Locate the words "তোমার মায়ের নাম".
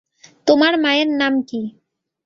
0.47-1.33